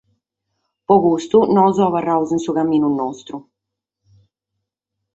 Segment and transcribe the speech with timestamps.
[0.87, 3.35] Pro custu nois abbarramus in su caminu nostru.